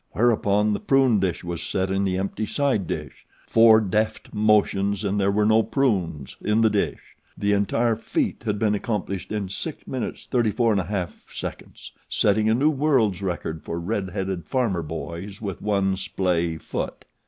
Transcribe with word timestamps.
Whereupon 0.13 0.73
the 0.73 0.79
prune 0.79 1.19
dish 1.19 1.43
was 1.43 1.61
set 1.61 1.91
in 1.91 2.05
the 2.05 2.17
empty 2.17 2.47
side 2.47 2.87
dish 2.87 3.27
four 3.45 3.79
deft 3.79 4.33
motions 4.33 5.03
and 5.03 5.19
there 5.21 5.29
were 5.29 5.45
no 5.45 5.61
prunes 5.61 6.35
in 6.41 6.61
the 6.61 6.71
dish. 6.71 7.15
The 7.37 7.53
entire 7.53 7.95
feat 7.95 8.41
had 8.43 8.57
been 8.57 8.73
accomplished 8.73 9.31
in 9.31 9.45
6:34 9.47 10.27
1/2, 10.33 11.91
setting 12.09 12.49
a 12.49 12.55
new 12.55 12.71
world's 12.71 13.21
record 13.21 13.61
for 13.61 13.79
red 13.79 14.09
headed 14.09 14.47
farmer 14.47 14.81
boys 14.81 15.39
with 15.39 15.61
one 15.61 15.95
splay 15.95 16.57
foot. 16.57 17.05